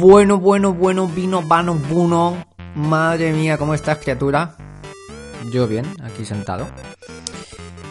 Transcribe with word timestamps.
Bueno, 0.00 0.38
bueno, 0.38 0.72
bueno, 0.72 1.06
vino, 1.06 1.42
vano, 1.42 1.74
buno. 1.74 2.46
Madre 2.74 3.34
mía, 3.34 3.58
¿cómo 3.58 3.74
estás, 3.74 3.98
criatura? 3.98 4.56
Yo 5.52 5.68
bien, 5.68 5.84
aquí 6.02 6.24
sentado. 6.24 6.66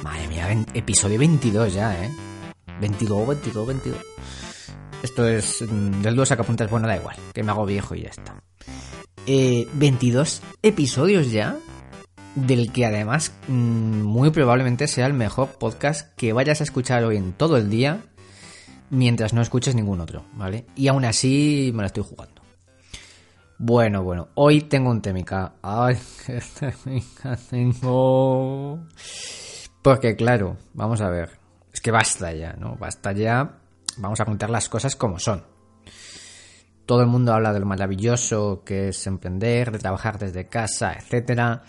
Madre 0.02 0.28
mía, 0.28 0.66
episodio 0.74 1.20
22 1.20 1.72
ya, 1.72 2.04
¿eh? 2.04 2.10
22, 2.82 3.28
22, 3.28 3.68
22. 3.68 4.00
Esto 5.04 5.28
es 5.28 5.62
mm, 5.62 6.02
del 6.02 6.16
2 6.16 6.30
sacapuntas, 6.30 6.68
bueno, 6.72 6.88
da 6.88 6.98
igual, 6.98 7.16
que 7.32 7.44
me 7.44 7.52
hago 7.52 7.68
viejo 7.68 7.94
y 7.94 8.02
ya 8.02 8.10
está. 8.10 8.42
Eh, 9.28 9.68
22 9.74 10.42
episodios 10.64 11.32
ya, 11.32 11.58
del 12.34 12.72
que 12.72 12.88
además 12.88 13.34
mm, 13.48 14.02
muy 14.02 14.32
probablemente 14.32 14.88
sea 14.88 15.06
el 15.06 15.14
mejor 15.14 15.50
podcast 15.60 16.12
que 16.16 16.34
vayas 16.34 16.62
a 16.62 16.64
escuchar 16.64 17.04
hoy 17.04 17.18
en 17.18 17.34
todo 17.34 17.58
el 17.58 17.70
día, 17.70 18.00
mientras 18.90 19.34
no 19.34 19.42
escuches 19.42 19.76
ningún 19.76 20.02
otro, 20.02 20.24
¿vale? 20.34 20.66
Y 20.76 20.88
aún 20.88 21.06
así 21.06 21.72
me 21.74 21.84
la 21.84 21.88
estoy 21.88 22.04
jugando. 22.04 22.42
Bueno, 23.58 24.04
bueno, 24.04 24.30
hoy 24.36 24.62
tengo 24.62 24.90
un 24.90 25.02
temica. 25.02 25.56
Ay, 25.62 25.98
qué 26.26 26.42
temica 26.60 27.38
tengo. 27.50 28.80
Porque 29.82 30.16
claro, 30.16 30.58
vamos 30.74 31.02
a 31.02 31.10
ver. 31.10 31.40
Es 31.74 31.82
que 31.82 31.92
basta 31.92 32.32
ya, 32.34 32.54
¿no? 32.54 32.76
Basta 32.78 33.12
ya. 33.12 33.58
Vamos 33.98 34.20
a 34.22 34.26
contar 34.26 34.50
las 34.50 34.70
cosas 34.70 34.96
como 34.96 35.20
son. 35.20 35.44
Todo 36.86 37.02
el 37.02 37.08
mundo 37.08 37.34
habla 37.34 37.54
de 37.54 37.60
lo 37.60 37.66
maravilloso 37.66 38.64
que 38.66 38.90
es 38.90 39.08
emprender, 39.08 39.72
de 39.72 39.80
trabajar 39.80 40.18
desde 40.18 40.48
casa, 40.48 40.94
etcétera. 40.94 41.62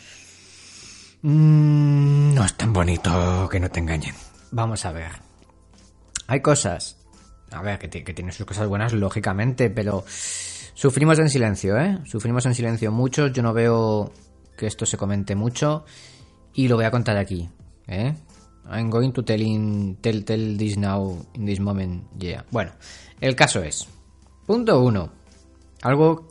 Mm, 1.22 2.34
no 2.34 2.44
es 2.44 2.54
tan 2.54 2.72
bonito 2.72 3.48
que 3.50 3.60
no 3.60 3.68
te 3.68 3.80
engañen. 3.80 4.14
Vamos 4.52 4.84
a 4.86 4.92
ver. 4.92 5.10
Hay 6.28 6.40
cosas. 6.40 6.99
A 7.52 7.62
ver, 7.62 7.78
que, 7.78 7.88
ti- 7.88 8.02
que 8.04 8.14
tiene 8.14 8.32
sus 8.32 8.46
cosas 8.46 8.68
buenas, 8.68 8.92
lógicamente, 8.92 9.70
pero 9.70 10.04
sufrimos 10.06 11.18
en 11.18 11.28
silencio, 11.28 11.76
¿eh? 11.78 11.98
Sufrimos 12.04 12.46
en 12.46 12.54
silencio 12.54 12.92
muchos. 12.92 13.32
Yo 13.32 13.42
no 13.42 13.52
veo 13.52 14.12
que 14.56 14.66
esto 14.66 14.86
se 14.86 14.96
comente 14.96 15.34
mucho. 15.34 15.84
Y 16.54 16.68
lo 16.68 16.76
voy 16.76 16.84
a 16.84 16.90
contar 16.90 17.16
aquí, 17.16 17.48
¿eh? 17.86 18.14
I'm 18.70 18.88
going 18.90 19.10
to 19.12 19.24
tell, 19.24 19.40
in, 19.40 19.96
tell, 20.00 20.24
tell 20.24 20.56
this 20.56 20.76
now, 20.76 21.26
in 21.34 21.44
this 21.46 21.58
moment, 21.60 22.04
yeah. 22.18 22.44
Bueno, 22.50 22.72
el 23.20 23.34
caso 23.34 23.62
es. 23.62 23.88
Punto 24.46 24.80
uno. 24.80 25.10
Algo 25.82 26.28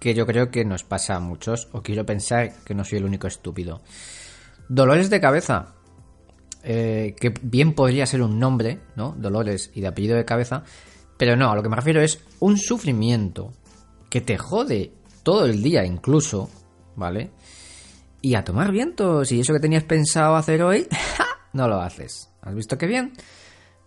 que 0.00 0.14
yo 0.14 0.26
creo 0.26 0.50
que 0.50 0.64
nos 0.64 0.84
pasa 0.84 1.16
a 1.16 1.20
muchos, 1.20 1.68
o 1.72 1.82
quiero 1.82 2.04
pensar 2.04 2.52
que 2.64 2.74
no 2.74 2.84
soy 2.84 2.98
el 2.98 3.04
único 3.06 3.26
estúpido. 3.26 3.80
Dolores 4.68 5.10
de 5.10 5.20
cabeza. 5.20 5.74
Eh, 6.66 7.14
que 7.20 7.34
bien 7.42 7.74
podría 7.74 8.06
ser 8.06 8.22
un 8.22 8.38
nombre, 8.38 8.80
¿no? 8.96 9.14
Dolores 9.18 9.70
y 9.74 9.82
de 9.82 9.88
apellido 9.88 10.16
de 10.16 10.24
cabeza. 10.24 10.64
Pero 11.18 11.36
no, 11.36 11.50
a 11.50 11.54
lo 11.54 11.62
que 11.62 11.68
me 11.68 11.76
refiero 11.76 12.00
es 12.00 12.24
un 12.40 12.56
sufrimiento 12.56 13.52
que 14.08 14.22
te 14.22 14.38
jode 14.38 14.92
todo 15.22 15.44
el 15.44 15.62
día 15.62 15.84
incluso, 15.84 16.48
¿vale? 16.96 17.32
Y 18.22 18.34
a 18.34 18.44
tomar 18.44 18.72
vientos. 18.72 19.30
Y 19.30 19.40
eso 19.40 19.52
que 19.52 19.60
tenías 19.60 19.84
pensado 19.84 20.36
hacer 20.36 20.62
hoy, 20.62 20.88
no 21.52 21.68
lo 21.68 21.82
haces. 21.82 22.30
¿Has 22.40 22.54
visto 22.54 22.78
qué 22.78 22.86
bien? 22.86 23.12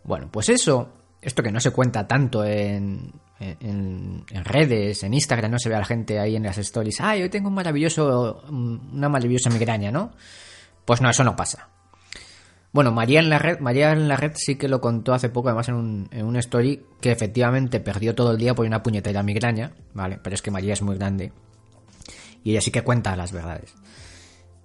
Bueno, 0.04 0.30
pues 0.32 0.50
eso, 0.50 0.90
esto 1.20 1.42
que 1.42 1.52
no 1.52 1.60
se 1.60 1.72
cuenta 1.72 2.08
tanto 2.08 2.46
en, 2.46 3.12
en 3.40 4.24
redes, 4.46 5.02
en 5.04 5.16
Instagram, 5.16 5.52
no 5.52 5.60
se 5.60 5.70
ve 5.70 5.76
a 5.76 5.80
la 5.80 5.86
gente 5.86 6.20
ahí 6.20 6.36
en 6.36 6.44
las 6.44 6.60
stories. 6.60 7.02
Ay, 7.02 7.24
hoy 7.24 7.30
tengo 7.30 7.50
un 7.50 7.56
maravilloso, 7.56 8.44
una 8.52 9.10
maravillosa 9.10 9.50
migraña, 9.50 9.92
¿no? 9.92 10.12
Pues 10.86 11.02
no, 11.02 11.10
eso 11.10 11.24
no 11.24 11.36
pasa. 11.36 11.70
Bueno, 12.72 12.92
María 12.92 13.20
en 13.20 13.30
la 13.30 13.40
red, 13.40 13.60
María 13.60 13.92
en 13.92 14.08
la 14.08 14.18
red 14.18 14.34
sí 14.36 14.56
que 14.56 14.68
lo 14.68 14.82
contó 14.82 15.14
hace 15.14 15.30
poco, 15.30 15.50
además 15.50 15.70
en 15.70 15.76
un, 15.76 16.10
en 16.12 16.26
un 16.26 16.36
story, 16.38 16.86
que 17.02 17.12
efectivamente 17.12 17.80
perdió 17.80 18.14
todo 18.14 18.32
el 18.32 18.38
día 18.38 18.54
por 18.54 18.66
una 18.66 18.84
puñetera 18.84 19.24
migraña, 19.24 19.72
¿vale? 19.94 20.20
Pero 20.22 20.34
es 20.36 20.42
que 20.42 20.52
María 20.52 20.74
es 20.74 20.82
muy 20.82 20.98
grande. 20.98 21.32
Y 22.44 22.52
ella 22.52 22.62
sí 22.62 22.72
que 22.72 22.84
cuenta 22.84 23.16
las 23.16 23.32
verdades. 23.32 23.74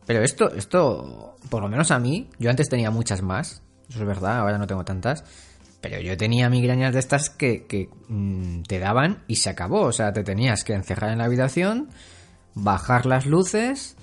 Pero 0.07 0.23
esto, 0.23 0.53
esto, 0.55 1.37
por 1.49 1.63
lo 1.63 1.69
menos 1.69 1.91
a 1.91 1.99
mí, 1.99 2.29
yo 2.39 2.51
antes 2.51 2.69
tenía 2.69 2.91
muchas 2.91 3.23
más, 3.23 3.63
eso 3.89 4.01
es 4.01 4.07
verdad, 4.07 4.39
ahora 4.39 4.59
no 4.59 4.67
tengo 4.67 4.85
tantas, 4.85 5.25
pero 5.81 6.01
yo 6.01 6.17
tenía 6.17 6.49
migrañas 6.49 6.93
de 6.93 6.99
estas 6.99 7.31
que, 7.31 7.67
que 7.67 7.89
mm, 8.09 8.63
te 8.63 8.79
daban 8.79 9.23
y 9.29 9.37
se 9.37 9.51
acabó, 9.51 9.83
o 9.83 9.93
sea, 9.93 10.13
te 10.13 10.25
tenías 10.25 10.65
que 10.65 10.75
encerrar 10.75 11.13
en 11.13 11.19
la 11.19 11.25
habitación, 11.25 11.89
bajar 12.55 13.07
las 13.07 13.27
luces 13.27 13.97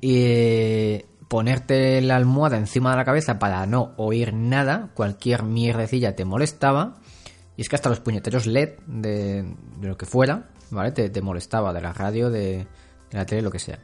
y 0.00 1.02
ponerte 1.28 2.00
la 2.00 2.16
almohada 2.16 2.56
encima 2.56 2.90
de 2.90 2.96
la 2.96 3.04
cabeza 3.04 3.38
para 3.38 3.64
no 3.66 3.92
oír 3.96 4.32
nada, 4.34 4.90
cualquier 4.94 5.42
mierdecilla 5.42 6.14
te 6.16 6.24
molestaba, 6.24 6.96
y 7.56 7.62
es 7.62 7.68
que 7.68 7.76
hasta 7.76 7.88
los 7.88 8.00
puñeteros 8.00 8.46
LED 8.46 8.70
de, 8.86 9.42
de 9.78 9.88
lo 9.88 9.96
que 9.96 10.06
fuera, 10.06 10.50
¿vale? 10.70 10.92
Te, 10.92 11.08
te 11.10 11.22
molestaba, 11.22 11.72
de 11.72 11.80
la 11.80 11.92
radio, 11.92 12.30
de, 12.30 12.66
la 13.12 13.24
tele, 13.26 13.42
lo 13.42 13.50
que 13.50 13.58
sea. 13.58 13.78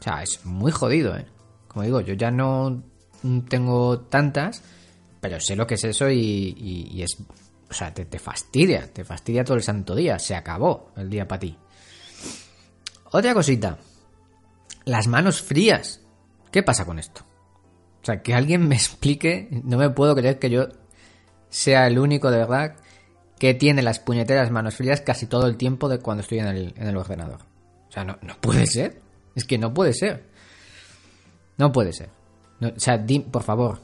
O 0.00 0.02
sea, 0.02 0.22
es 0.22 0.44
muy 0.44 0.72
jodido, 0.72 1.16
¿eh? 1.16 1.26
Como 1.68 1.84
digo, 1.84 2.00
yo 2.00 2.14
ya 2.14 2.30
no 2.30 2.82
tengo 3.48 4.00
tantas, 4.00 4.62
pero 5.20 5.40
sé 5.40 5.56
lo 5.56 5.66
que 5.66 5.74
es 5.74 5.84
eso 5.84 6.10
y, 6.10 6.18
y- 6.56 6.88
y 6.92 7.02
es... 7.02 7.16
O 7.70 7.72
sea, 7.72 7.92
te, 7.94 8.04
te 8.04 8.18
fastidia, 8.18 8.92
te 8.92 9.02
fastidia 9.04 9.42
todo 9.42 9.56
el 9.56 9.62
santo 9.62 9.94
día. 9.96 10.18
Se 10.18 10.36
acabó 10.36 10.92
el 10.96 11.08
día 11.10 11.26
para 11.26 11.40
ti. 11.40 11.56
Otra 13.10 13.34
cosita. 13.34 13.78
Las 14.84 15.06
manos 15.08 15.40
frías. 15.42 16.00
¿Qué 16.54 16.62
pasa 16.62 16.84
con 16.84 17.00
esto? 17.00 17.22
O 18.00 18.04
sea, 18.04 18.22
que 18.22 18.32
alguien 18.32 18.68
me 18.68 18.76
explique. 18.76 19.48
No 19.64 19.76
me 19.76 19.90
puedo 19.90 20.14
creer 20.14 20.38
que 20.38 20.50
yo 20.50 20.68
sea 21.48 21.88
el 21.88 21.98
único 21.98 22.30
de 22.30 22.38
verdad 22.38 22.76
que 23.40 23.54
tiene 23.54 23.82
las 23.82 23.98
puñeteras 23.98 24.52
manos 24.52 24.76
frías 24.76 25.00
casi 25.00 25.26
todo 25.26 25.48
el 25.48 25.56
tiempo 25.56 25.88
de 25.88 25.98
cuando 25.98 26.20
estoy 26.20 26.38
en 26.38 26.46
el, 26.46 26.74
en 26.76 26.86
el 26.86 26.96
ordenador. 26.96 27.40
O 27.88 27.90
sea, 27.90 28.04
no, 28.04 28.18
no 28.22 28.36
puede 28.40 28.68
ser. 28.68 29.00
Es 29.34 29.44
que 29.44 29.58
no 29.58 29.74
puede 29.74 29.94
ser. 29.94 30.28
No 31.58 31.72
puede 31.72 31.92
ser. 31.92 32.10
O 32.60 32.78
sea, 32.78 33.04
por 33.32 33.42
favor, 33.42 33.80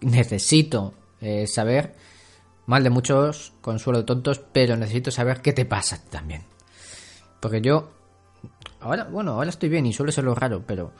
necesito 0.00 0.94
eh, 1.20 1.46
saber, 1.46 1.94
mal 2.64 2.82
de 2.82 2.88
muchos, 2.88 3.52
consuelo 3.60 3.98
de 3.98 4.06
tontos, 4.06 4.40
pero 4.50 4.78
necesito 4.78 5.10
saber 5.10 5.42
qué 5.42 5.52
te 5.52 5.66
pasa 5.66 6.02
también. 6.08 6.44
Porque 7.38 7.60
yo, 7.60 7.90
ahora, 8.80 9.04
bueno, 9.04 9.32
ahora 9.32 9.50
estoy 9.50 9.68
bien 9.68 9.84
y 9.84 9.92
suele 9.92 10.10
ser 10.10 10.24
lo 10.24 10.34
raro, 10.34 10.64
pero 10.66 10.94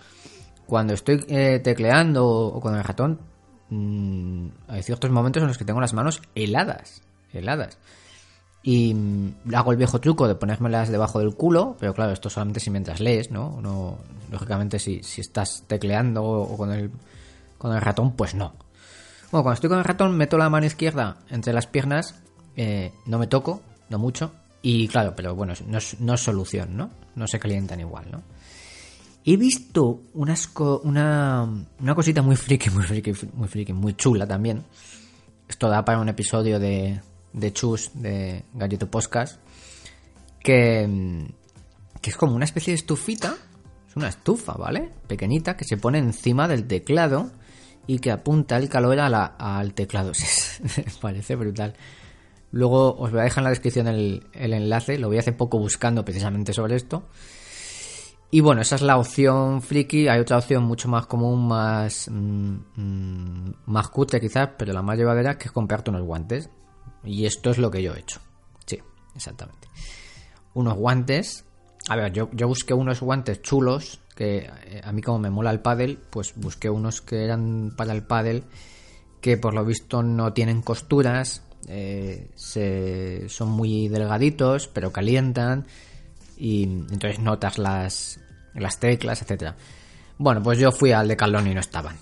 cuando 0.66 0.94
estoy 0.94 1.25
eh, 1.28 1.60
tecleando 1.62 2.26
o, 2.26 2.60
con 2.60 2.75
el 2.75 2.84
ratón, 2.84 3.20
mm, 3.70 4.48
hay 4.69 4.82
ciertos 4.82 5.10
momentos 5.10 5.42
en 5.42 5.48
los 5.48 5.58
que 5.58 5.64
tengo 5.64 5.80
las 5.80 5.94
manos 5.94 6.22
heladas, 6.34 7.02
heladas. 7.32 7.78
Y 8.62 8.94
mm, 8.94 9.54
hago 9.54 9.72
el 9.72 9.78
viejo 9.78 10.00
truco 10.00 10.26
de 10.26 10.34
ponérmelas 10.34 10.88
debajo 10.88 11.19
del 11.19 11.34
culo, 11.34 11.76
pero 11.78 11.94
claro, 11.94 12.12
esto 12.12 12.30
solamente 12.30 12.60
si 12.60 12.70
mientras 12.70 13.00
lees, 13.00 13.30
¿no? 13.30 13.60
no 13.60 13.98
lógicamente, 14.30 14.78
si, 14.78 15.02
si 15.02 15.20
estás 15.20 15.64
tecleando 15.66 16.25
o 16.25 16.56
con 16.56 16.72
el, 16.72 16.91
con 17.58 17.75
el 17.75 17.81
ratón, 17.81 18.12
pues 18.12 18.34
no. 18.34 18.54
Bueno, 19.31 19.42
cuando 19.42 19.54
estoy 19.54 19.70
con 19.70 19.78
el 19.78 19.84
ratón, 19.84 20.16
meto 20.16 20.38
la 20.38 20.48
mano 20.48 20.66
izquierda 20.66 21.16
entre 21.28 21.52
las 21.52 21.66
piernas, 21.66 22.14
eh, 22.56 22.92
no 23.06 23.19
me 23.19 23.26
toco, 23.26 23.62
no 23.88 23.98
mucho, 23.98 24.32
y 24.62 24.88
claro, 24.88 25.14
pero 25.16 25.34
bueno, 25.34 25.54
no 25.66 25.78
es, 25.78 26.00
no 26.00 26.14
es 26.14 26.20
solución, 26.20 26.76
¿no? 26.76 26.91
No 27.16 27.26
se 27.26 27.38
calientan 27.38 27.81
igual, 27.81 28.06
¿no? 28.10 28.22
He 29.26 29.38
visto 29.38 30.02
una, 30.12 31.48
una 31.80 31.94
cosita 31.94 32.20
muy 32.20 32.36
friki, 32.36 32.68
muy 32.68 32.84
friki, 32.84 33.12
muy 33.32 33.48
friki, 33.48 33.72
muy 33.72 33.94
chula 33.94 34.26
también. 34.26 34.64
Esto 35.48 35.70
da 35.70 35.82
para 35.82 35.98
un 35.98 36.10
episodio 36.10 36.58
de, 36.58 37.00
de 37.32 37.52
Chus, 37.54 37.90
de 37.94 38.44
Gallito 38.52 38.90
Podcast, 38.90 39.40
que, 40.40 41.26
que 42.02 42.10
es 42.10 42.16
como 42.19 42.34
una 42.34 42.44
especie 42.44 42.72
de 42.72 42.76
estufita, 42.76 43.34
es 43.88 43.96
una 43.96 44.08
estufa, 44.08 44.52
¿vale? 44.58 44.90
Pequeñita, 45.06 45.56
que 45.56 45.64
se 45.64 45.78
pone 45.78 45.96
encima 45.99 46.46
del 46.46 46.66
teclado 46.66 47.31
y 47.87 48.00
que 48.00 48.10
apunta 48.10 48.58
el 48.58 48.69
calor 48.69 48.99
al 49.00 49.72
teclado. 49.72 50.12
Parece 51.00 51.34
brutal. 51.37 51.75
Luego 52.50 52.94
os 52.96 53.10
voy 53.10 53.20
a 53.20 53.25
dejar 53.25 53.38
en 53.38 53.44
la 53.44 53.50
descripción 53.50 53.87
el, 53.88 54.26
el 54.34 54.52
enlace, 54.52 54.99
lo 54.99 55.08
vi 55.08 55.16
hace 55.16 55.32
poco 55.32 55.58
buscando 55.58 56.04
precisamente 56.04 56.52
sobre 56.52 56.76
esto. 56.76 57.08
Y 58.34 58.40
bueno, 58.40 58.62
esa 58.62 58.75
es 58.75 58.82
la 58.82 58.98
opción 58.98 59.62
friki. 59.62 60.08
Hay 60.08 60.19
otra 60.19 60.38
opción 60.38 60.64
mucho 60.64 60.88
más 60.88 61.06
común, 61.06 61.46
más, 61.46 62.10
mm, 62.10 62.56
mm, 62.75 63.54
más 63.66 63.88
cutre 63.90 64.20
quizás, 64.20 64.48
pero 64.58 64.72
la 64.72 64.82
más 64.82 64.98
llevadera, 64.98 65.38
que 65.38 65.44
es 65.44 65.52
comprarte 65.52 65.90
unos 65.90 66.02
guantes. 66.02 66.50
Y 67.04 67.26
esto 67.26 67.50
es 67.50 67.58
lo 67.58 67.70
que 67.70 67.81
yo 67.81 67.94
he 67.94 68.00
hecho. 68.00 68.19
Sí, 68.66 68.81
exactamente. 69.14 69.69
Unos 70.52 70.75
guantes. 70.75 71.44
A 71.88 71.94
ver, 71.94 72.12
yo, 72.12 72.28
yo 72.32 72.48
busqué 72.48 72.75
unos 72.75 73.00
guantes 73.00 73.40
chulos, 73.40 74.00
que 74.16 74.50
eh, 74.64 74.80
a 74.82 74.90
mí 74.90 75.00
como 75.00 75.20
me 75.20 75.30
mola 75.30 75.52
el 75.52 75.60
pádel, 75.60 76.00
pues 76.10 76.34
busqué 76.34 76.69
unos 76.69 77.02
que 77.02 77.22
eran 77.22 77.72
para 77.76 77.92
el 77.92 78.02
pádel, 78.02 78.42
que 79.20 79.37
por 79.37 79.54
lo 79.54 79.64
visto 79.64 80.02
no 80.02 80.32
tienen 80.32 80.60
costuras, 80.60 81.44
eh, 81.69 82.32
se, 82.34 83.28
son 83.28 83.50
muy 83.50 83.87
delgaditos, 83.87 84.66
pero 84.66 84.90
calientan 84.90 85.69
y 86.37 86.64
entonces 86.64 87.20
notas 87.20 87.58
las, 87.58 88.19
las 88.54 88.78
teclas, 88.78 89.22
etcétera. 89.22 89.56
Bueno, 90.18 90.42
pues 90.42 90.58
yo 90.58 90.70
fui 90.72 90.92
al 90.92 91.08
Decathlon 91.08 91.48
y 91.48 91.54
no 91.54 91.60
estaban, 91.60 91.96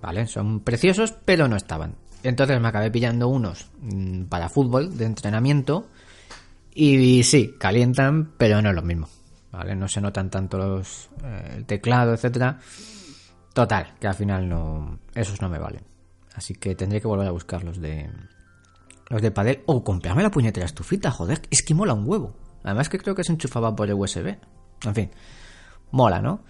¿vale? 0.00 0.26
Son 0.26 0.60
preciosos, 0.60 1.12
pero 1.24 1.48
no 1.48 1.56
estaban. 1.56 1.96
Entonces 2.22 2.60
me 2.60 2.68
acabé 2.68 2.90
pillando 2.90 3.28
unos 3.28 3.70
mm, 3.80 4.24
para 4.24 4.48
fútbol 4.48 4.96
de 4.96 5.04
entrenamiento 5.04 5.88
Y, 6.74 7.22
sí, 7.22 7.54
calientan, 7.58 8.32
pero 8.36 8.60
no 8.62 8.70
es 8.70 8.74
lo 8.74 8.82
mismo. 8.82 9.08
¿Vale? 9.50 9.74
No 9.74 9.88
se 9.88 10.00
notan 10.00 10.30
tanto 10.30 10.58
los, 10.58 11.08
eh, 11.24 11.54
el 11.56 11.64
teclado, 11.64 12.12
etcétera. 12.12 12.58
Total, 13.52 13.94
que 13.98 14.06
al 14.06 14.14
final 14.14 14.48
no. 14.48 14.98
Esos 15.14 15.40
no 15.40 15.48
me 15.48 15.58
valen. 15.58 15.82
Así 16.34 16.54
que 16.54 16.74
tendré 16.74 17.00
que 17.00 17.08
volver 17.08 17.26
a 17.26 17.32
buscar 17.32 17.64
los 17.64 17.80
de. 17.80 18.08
Los 19.08 19.22
de 19.22 19.30
Padel. 19.30 19.62
O 19.66 19.82
comprarme 19.82 20.22
la 20.22 20.30
puñetera 20.30 20.66
estufita, 20.66 21.10
joder. 21.10 21.40
Es 21.50 21.62
que 21.62 21.74
mola 21.74 21.94
un 21.94 22.08
huevo. 22.08 22.36
Además 22.62 22.88
que 22.88 22.98
creo 22.98 23.14
que 23.14 23.24
se 23.24 23.32
enchufaba 23.32 23.74
por 23.74 23.88
el 23.88 23.94
USB. 23.94 24.36
En 24.84 24.94
fin. 24.94 25.10
Mola, 25.90 26.20
¿no? 26.20 26.44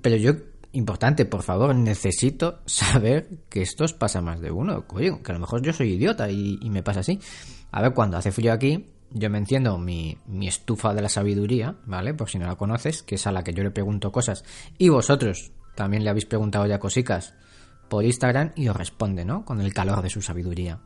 pero 0.00 0.16
yo 0.16 0.32
importante, 0.72 1.26
por 1.26 1.42
favor, 1.42 1.74
necesito 1.74 2.60
saber 2.66 3.28
que 3.48 3.62
esto 3.62 3.84
os 3.84 3.92
pasa 3.92 4.20
más 4.20 4.40
de 4.40 4.50
uno. 4.50 4.84
Oye, 4.88 5.20
que 5.22 5.32
a 5.32 5.34
lo 5.34 5.40
mejor 5.40 5.62
yo 5.62 5.72
soy 5.72 5.92
idiota 5.92 6.30
y, 6.30 6.58
me 6.70 6.82
pasa 6.82 7.00
así. 7.00 7.20
A 7.70 7.82
ver, 7.82 7.92
cuando 7.92 8.16
hace 8.16 8.32
frío 8.32 8.52
aquí, 8.52 8.86
yo 9.10 9.28
me 9.28 9.38
enciendo 9.38 9.76
mi, 9.78 10.16
mi, 10.26 10.48
estufa 10.48 10.94
de 10.94 11.02
la 11.02 11.08
sabiduría, 11.08 11.76
¿vale? 11.84 12.14
Por 12.14 12.30
si 12.30 12.38
no 12.38 12.46
la 12.46 12.56
conoces, 12.56 13.02
que 13.02 13.16
es 13.16 13.26
a 13.26 13.32
la 13.32 13.44
que 13.44 13.52
yo 13.52 13.62
le 13.62 13.70
pregunto 13.70 14.10
cosas. 14.10 14.44
Y 14.78 14.88
vosotros 14.88 15.52
también 15.74 16.04
le 16.04 16.10
habéis 16.10 16.26
preguntado 16.26 16.66
ya 16.66 16.78
cositas 16.78 17.34
por 17.88 18.04
Instagram 18.04 18.52
y 18.56 18.68
os 18.68 18.76
responde, 18.76 19.24
¿no? 19.24 19.44
Con 19.44 19.60
el 19.60 19.74
calor 19.74 20.00
de 20.02 20.08
su 20.08 20.22
sabiduría. 20.22 20.80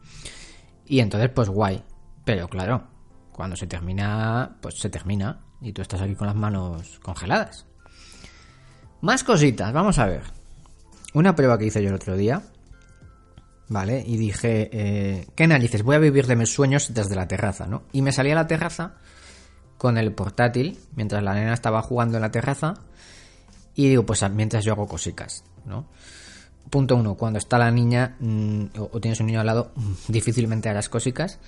Y 0.87 1.01
entonces, 1.01 1.31
pues 1.31 1.49
guay. 1.49 1.83
Pero 2.25 2.49
claro, 2.49 2.89
cuando 3.31 3.55
se 3.55 3.69
termina, 3.69 4.57
pues 4.61 4.79
se 4.79 4.91
termina. 4.91 5.46
Y 5.61 5.73
tú 5.73 5.83
estás 5.83 6.01
aquí 6.01 6.15
con 6.15 6.27
las 6.27 6.37
manos 6.37 6.99
congeladas. 7.03 7.67
Más 9.01 9.25
cositas, 9.25 9.73
vamos 9.73 9.99
a 9.99 10.07
ver. 10.07 10.23
Una 11.15 11.35
prueba 11.35 11.59
que 11.59 11.67
hice 11.67 11.83
yo 11.83 11.89
el 11.89 11.95
otro 11.95 12.17
día. 12.17 12.43
¿Vale? 13.69 14.05
Y 14.07 14.17
dije, 14.17 14.69
eh, 14.73 15.27
¿qué 15.35 15.47
narices? 15.47 15.83
Voy 15.83 15.97
a 15.97 15.99
vivir 15.99 16.27
de 16.27 16.37
mis 16.37 16.53
sueños 16.53 16.95
desde 16.95 17.17
la 17.17 17.27
terraza, 17.27 17.67
¿no? 17.67 17.83
Y 17.93 18.01
me 18.01 18.13
salí 18.13 18.31
a 18.31 18.37
la 18.37 18.47
terraza 18.47 18.95
con 19.77 19.99
el 19.99 20.13
portátil, 20.13 20.79
mientras 20.95 21.23
la 21.23 21.35
nena 21.35 21.53
estaba 21.53 21.83
jugando 21.83 22.17
en 22.17 22.23
la 22.23 22.31
terraza. 22.31 22.75
Y 23.75 23.89
digo, 23.89 24.07
pues 24.07 24.29
mientras 24.31 24.65
yo 24.65 24.73
hago 24.73 24.87
cositas, 24.87 25.45
¿no? 25.65 25.87
Punto 26.71 26.97
uno, 26.97 27.15
cuando 27.15 27.39
está 27.39 27.59
la 27.59 27.71
niña 27.71 28.17
mm, 28.19 28.65
o, 28.79 29.01
tienes 29.01 29.21
un 29.21 29.27
niño 29.27 29.41
al 29.41 29.47
lado, 29.47 29.73
mm, 29.75 29.93
difícilmente 30.09 30.69
harás 30.69 30.89
cositas. 30.89 31.39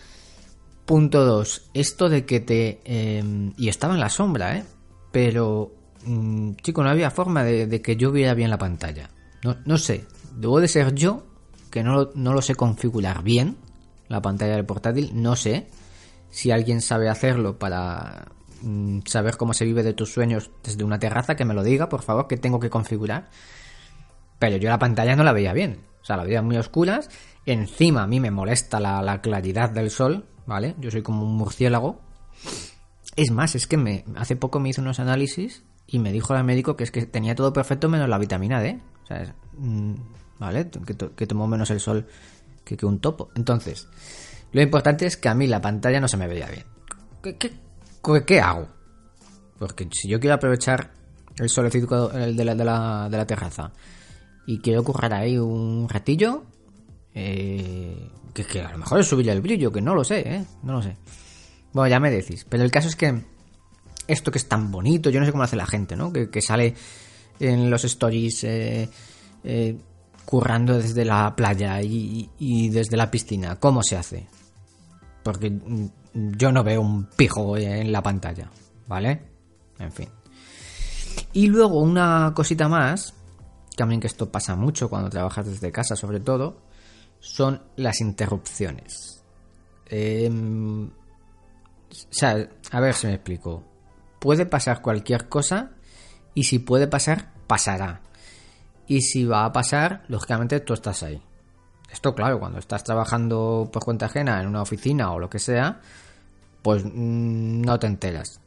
Punto 0.88 1.24
dos, 1.24 1.70
esto 1.72 2.08
de 2.08 2.24
que 2.24 2.40
te... 2.40 2.80
Em, 2.84 3.52
y 3.56 3.68
estaba 3.68 3.94
en 3.94 4.00
la 4.00 4.08
sombra, 4.08 4.56
¿eh? 4.56 4.64
Pero 5.12 5.78
Mm, 6.04 6.54
chico, 6.62 6.82
no 6.82 6.90
había 6.90 7.10
forma 7.10 7.44
de, 7.44 7.82
que 7.82 7.96
yo 7.96 8.12
viera 8.12 8.34
bien 8.34 8.50
la 8.50 8.58
pantalla. 8.58 9.10
No, 9.42 9.78
sé, 9.78 10.06
debo 10.34 10.60
de 10.60 10.68
ser 10.68 10.94
yo 10.94 11.26
que 11.70 11.82
no, 11.82 12.10
no 12.14 12.32
lo 12.32 12.42
sé 12.42 12.54
configurar 12.54 13.22
bien, 13.22 13.56
la 14.08 14.22
pantalla 14.22 14.56
del 14.56 14.64
portátil, 14.64 15.10
no 15.14 15.36
sé 15.36 15.68
si 16.30 16.50
alguien 16.50 16.80
sabe 16.80 17.08
hacerlo 17.08 17.58
para 17.58 18.26
mm, 18.62 19.00
saber 19.04 19.36
cómo 19.36 19.52
se 19.52 19.66
vive 19.66 19.82
de 19.82 19.92
tus 19.92 20.12
sueños 20.12 20.50
desde 20.64 20.82
una 20.82 20.98
terraza, 20.98 21.36
que 21.36 21.44
me 21.44 21.54
lo 21.54 21.62
diga, 21.62 21.88
por 21.88 22.02
favor, 22.02 22.26
que 22.26 22.38
tengo 22.38 22.58
que 22.58 22.70
configurar. 22.70 23.28
Pero 24.38 24.56
yo 24.56 24.70
la 24.70 24.78
pantalla 24.78 25.14
no 25.14 25.24
la 25.24 25.32
veía 25.32 25.52
bien, 25.52 25.84
o 26.00 26.04
sea, 26.04 26.16
la 26.16 26.24
veía 26.24 26.42
muy 26.42 26.56
oscuras. 26.56 27.10
Encima 27.44 28.04
a 28.04 28.06
mí 28.06 28.18
me 28.18 28.30
molesta 28.30 28.80
la 28.80 29.20
claridad 29.20 29.70
del 29.70 29.90
sol, 29.90 30.24
¿vale? 30.48 30.74
Yo 30.80 30.90
soy 30.90 31.02
como 31.02 31.22
un 31.24 31.36
murciélago. 31.36 32.00
Es 33.14 33.30
más, 33.30 33.54
es 33.54 33.66
que 33.66 33.76
me, 33.76 34.04
hace 34.16 34.34
poco 34.34 34.58
me 34.58 34.70
hice 34.70 34.80
unos 34.80 34.98
análisis 34.98 35.62
y 35.86 35.98
me 35.98 36.10
dijo 36.10 36.34
el 36.34 36.42
médico 36.42 36.74
que 36.74 36.84
es 36.84 36.90
que 36.90 37.04
tenía 37.04 37.34
todo 37.34 37.52
perfecto 37.52 37.88
menos 37.88 38.08
la 38.08 38.18
vitamina 38.18 38.60
D. 38.60 38.80
Mm, 39.58 39.94
¿vale? 40.38 40.70
Que, 40.70 41.26
tomó 41.26 41.46
menos 41.46 41.70
el 41.70 41.80
sol 41.80 42.06
que, 42.64 42.78
que, 42.78 42.86
un 42.86 42.98
topo. 42.98 43.30
Entonces, 43.34 43.88
lo 44.52 44.62
importante 44.62 45.04
es 45.04 45.18
que 45.18 45.28
a 45.28 45.34
mí 45.34 45.46
la 45.46 45.60
pantalla 45.60 46.00
no 46.00 46.08
se 46.08 46.16
me 46.16 46.26
veía 46.26 46.48
bien. 46.48 46.64
¿Qué, 47.22 47.36
qué, 48.24 48.40
hago? 48.40 48.68
Porque 49.58 49.86
si 49.92 50.08
yo 50.08 50.18
quiero 50.18 50.36
aprovechar 50.36 50.92
el 51.36 51.50
solecito 51.50 52.08
de 52.08 52.32
de 52.32 52.44
la, 52.44 53.08
de 53.10 53.16
la 53.16 53.26
terraza 53.26 53.72
y 54.46 54.60
quiero 54.60 54.82
currar 54.82 55.12
ahí 55.12 55.36
un 55.36 55.88
ratillo, 55.90 56.44
eh, 57.14 58.10
que, 58.46 58.62
a 58.62 58.72
lo 58.72 58.78
mejor 58.78 59.00
es 59.00 59.06
subirle 59.06 59.32
el 59.32 59.40
brillo, 59.40 59.72
que 59.72 59.80
no 59.80 59.94
lo 59.94 60.04
sé, 60.04 60.20
¿eh? 60.20 60.44
No 60.62 60.74
lo 60.74 60.82
sé. 60.82 60.96
Bueno, 61.72 61.88
ya 61.88 62.00
me 62.00 62.10
decís. 62.10 62.46
Pero 62.48 62.62
el 62.62 62.70
caso 62.70 62.88
es 62.88 62.96
que 62.96 63.24
esto 64.06 64.30
que 64.30 64.38
es 64.38 64.48
tan 64.48 64.70
bonito, 64.70 65.10
yo 65.10 65.20
no 65.20 65.26
sé 65.26 65.32
cómo 65.32 65.44
hace 65.44 65.56
la 65.56 65.66
gente, 65.66 65.94
¿no? 65.96 66.12
Que, 66.12 66.42
sale 66.42 66.74
en 67.38 67.70
los 67.70 67.84
stories 67.84 68.44
eh, 68.44 68.88
eh, 69.44 69.78
currando 70.24 70.78
desde 70.78 71.04
la 71.04 71.34
playa 71.36 71.80
y, 71.82 72.68
desde 72.70 72.96
la 72.96 73.10
piscina. 73.10 73.56
¿Cómo 73.56 73.82
se 73.82 73.96
hace? 73.96 74.26
Porque 75.22 75.52
yo 76.14 76.52
no 76.52 76.64
veo 76.64 76.80
un 76.80 77.04
pijo 77.04 77.56
en 77.56 77.92
la 77.92 78.02
pantalla, 78.02 78.50
¿vale? 78.86 79.22
En 79.78 79.92
fin. 79.92 80.08
Y 81.32 81.46
luego 81.48 81.80
una 81.80 82.32
cosita 82.34 82.68
más, 82.68 83.14
también 83.76 84.00
que 84.00 84.06
esto 84.06 84.30
pasa 84.30 84.56
mucho 84.56 84.88
cuando 84.88 85.10
trabajas 85.10 85.46
desde 85.46 85.70
casa 85.70 85.96
sobre 85.96 86.20
todo, 86.20 86.67
son 87.20 87.62
las 87.76 88.00
interrupciones. 88.00 89.22
Em, 89.86 90.86
o 90.86 90.90
sea, 92.10 92.48
a 92.70 92.80
ver 92.80 92.94
si 92.94 93.06
me 93.06 93.14
explico 93.14 93.64
puede 94.18 94.46
pasar 94.46 94.82
cualquier 94.82 95.28
cosa 95.28 95.70
y 96.34 96.44
si 96.44 96.58
puede 96.58 96.86
pasar, 96.86 97.32
pasará. 97.46 98.00
Y 98.86 99.02
si 99.02 99.24
va 99.24 99.44
a 99.44 99.52
pasar, 99.52 100.04
lógicamente 100.08 100.60
tú 100.60 100.74
estás 100.74 101.02
ahí. 101.02 101.22
Esto, 101.90 102.14
claro, 102.14 102.38
cuando 102.38 102.58
estás 102.58 102.84
trabajando 102.84 103.68
por 103.72 103.84
cuenta 103.84 104.06
ajena 104.06 104.40
en 104.40 104.48
una 104.48 104.62
oficina 104.62 105.12
o 105.12 105.18
lo 105.18 105.28
que 105.28 105.38
sea, 105.38 105.80
pues 106.62 106.84
mm, 106.84 107.62
no 107.62 107.78
te 107.78 107.86
enteras. 107.86 108.40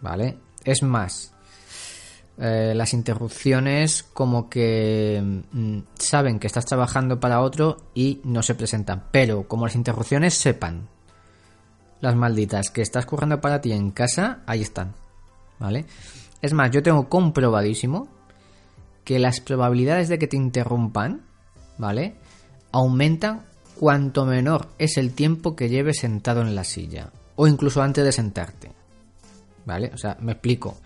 ¿Vale? 0.00 0.38
Es 0.64 0.82
más, 0.82 1.34
eh, 2.42 2.72
las 2.74 2.94
interrupciones 2.94 4.02
como 4.02 4.48
que 4.48 5.42
mm, 5.52 5.78
saben 5.98 6.38
que 6.38 6.46
estás 6.46 6.64
trabajando 6.64 7.20
para 7.20 7.42
otro 7.42 7.76
y 7.94 8.22
no 8.24 8.42
se 8.42 8.54
presentan. 8.54 9.04
Pero 9.12 9.46
como 9.46 9.66
las 9.66 9.74
interrupciones 9.74 10.32
sepan 10.32 10.88
las 12.00 12.16
malditas 12.16 12.70
que 12.70 12.80
estás 12.80 13.04
currando 13.04 13.42
para 13.42 13.60
ti 13.60 13.72
en 13.72 13.90
casa, 13.90 14.40
ahí 14.46 14.62
están. 14.62 14.94
¿Vale? 15.58 15.84
Es 16.40 16.54
más, 16.54 16.70
yo 16.70 16.82
tengo 16.82 17.10
comprobadísimo 17.10 18.08
que 19.04 19.18
las 19.18 19.40
probabilidades 19.40 20.08
de 20.08 20.18
que 20.18 20.26
te 20.26 20.38
interrumpan, 20.38 21.20
¿vale? 21.76 22.14
Aumentan 22.72 23.42
cuanto 23.78 24.24
menor 24.24 24.68
es 24.78 24.96
el 24.96 25.12
tiempo 25.12 25.54
que 25.54 25.68
lleves 25.68 25.98
sentado 25.98 26.40
en 26.40 26.54
la 26.54 26.64
silla. 26.64 27.10
O 27.36 27.46
incluso 27.46 27.82
antes 27.82 28.02
de 28.02 28.12
sentarte. 28.12 28.72
¿Vale? 29.66 29.90
O 29.92 29.98
sea, 29.98 30.16
me 30.20 30.32
explico. 30.32 30.78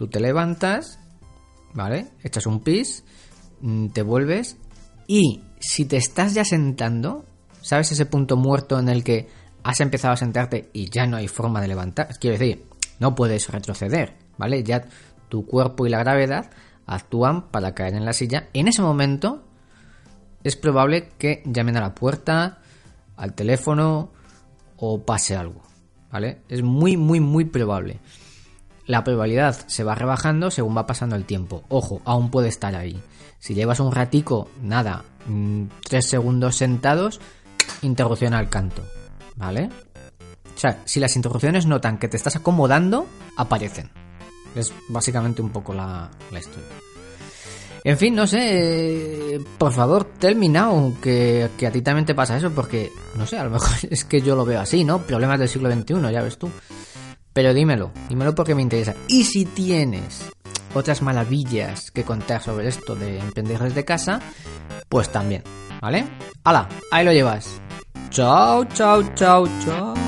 Tú 0.00 0.08
te 0.08 0.18
levantas, 0.18 0.98
¿vale? 1.74 2.06
Echas 2.24 2.46
un 2.46 2.60
pis, 2.60 3.04
mm, 3.60 3.88
te 3.88 4.00
vuelves 4.00 4.56
y 5.06 5.42
si 5.58 5.84
te 5.84 5.98
estás 5.98 6.32
ya 6.32 6.42
sentando, 6.42 7.26
¿sabes 7.60 7.92
ese 7.92 8.06
punto 8.06 8.38
muerto 8.38 8.78
en 8.78 8.88
el 8.88 9.04
que 9.04 9.28
has 9.62 9.78
empezado 9.80 10.14
a 10.14 10.16
sentarte 10.16 10.70
y 10.72 10.88
ya 10.88 11.04
no 11.06 11.18
hay 11.18 11.28
forma 11.28 11.60
de 11.60 11.68
levantar, 11.68 12.08
quiero 12.18 12.38
decir, 12.38 12.64
no 12.98 13.14
puedes 13.14 13.50
retroceder, 13.50 14.16
¿vale? 14.38 14.62
Ya 14.62 14.86
tu 15.28 15.44
cuerpo 15.44 15.84
y 15.84 15.90
la 15.90 15.98
gravedad 15.98 16.50
actúan 16.86 17.50
para 17.50 17.74
caer 17.74 17.92
en 17.92 18.06
la 18.06 18.14
silla. 18.14 18.48
En 18.54 18.68
ese 18.68 18.80
momento 18.80 19.44
es 20.44 20.56
probable 20.56 21.10
que 21.18 21.42
llamen 21.44 21.76
a 21.76 21.82
la 21.82 21.94
puerta, 21.94 22.62
al 23.18 23.34
teléfono 23.34 24.12
o 24.78 25.02
pase 25.04 25.36
algo, 25.36 25.60
¿vale? 26.10 26.40
Es 26.48 26.62
muy, 26.62 26.96
muy, 26.96 27.20
muy 27.20 27.44
probable. 27.44 28.00
La 28.90 29.04
probabilidad 29.04 29.56
se 29.68 29.84
va 29.84 29.94
rebajando 29.94 30.50
según 30.50 30.76
va 30.76 30.84
pasando 30.84 31.14
el 31.14 31.24
tiempo. 31.24 31.62
Ojo, 31.68 32.02
aún 32.04 32.28
puede 32.28 32.48
estar 32.48 32.74
ahí. 32.74 33.00
Si 33.38 33.54
llevas 33.54 33.78
un 33.78 33.92
ratico, 33.92 34.48
nada, 34.62 35.04
mm, 35.28 35.66
tres 35.88 36.08
segundos 36.08 36.56
sentados, 36.56 37.20
interrupción 37.82 38.34
al 38.34 38.48
canto. 38.48 38.82
¿Vale? 39.36 39.68
O 40.56 40.58
sea, 40.58 40.80
si 40.86 40.98
las 40.98 41.14
interrupciones 41.14 41.66
notan 41.66 41.98
que 41.98 42.08
te 42.08 42.16
estás 42.16 42.34
acomodando, 42.34 43.06
aparecen. 43.36 43.90
Es 44.56 44.72
básicamente 44.88 45.40
un 45.40 45.50
poco 45.50 45.72
la, 45.72 46.10
historia. 46.32 46.66
En 47.84 47.96
fin, 47.96 48.16
no 48.16 48.26
sé, 48.26 49.40
por 49.56 49.72
favor, 49.72 50.04
terminado 50.18 50.94
que, 51.00 51.48
que 51.56 51.68
a 51.68 51.70
ti 51.70 51.80
también 51.80 52.06
te 52.06 52.16
pasa 52.16 52.36
eso, 52.36 52.50
porque, 52.50 52.90
no 53.14 53.24
sé, 53.24 53.38
a 53.38 53.44
lo 53.44 53.50
mejor 53.50 53.70
es 53.88 54.04
que 54.04 54.20
yo 54.20 54.34
lo 54.34 54.44
veo 54.44 54.58
así, 54.58 54.82
¿no? 54.82 54.98
Problemas 55.02 55.38
del 55.38 55.48
siglo 55.48 55.70
XXI, 55.70 56.12
ya 56.12 56.22
ves 56.22 56.38
tú. 56.38 56.50
Pero 57.32 57.54
dímelo, 57.54 57.92
dímelo 58.08 58.34
porque 58.34 58.54
me 58.54 58.62
interesa. 58.62 58.94
Y 59.08 59.24
si 59.24 59.44
tienes 59.44 60.30
otras 60.74 61.02
maravillas 61.02 61.90
que 61.90 62.04
contar 62.04 62.42
sobre 62.42 62.68
esto 62.68 62.94
de 62.94 63.18
emprender 63.18 63.60
desde 63.60 63.84
casa, 63.84 64.20
pues 64.88 65.10
también, 65.10 65.42
¿vale? 65.80 66.06
¡Hala! 66.44 66.68
Ahí 66.90 67.04
lo 67.04 67.12
llevas. 67.12 67.60
Chao, 68.10 68.64
chao, 68.64 69.02
chao, 69.14 69.48
chao. 69.64 69.99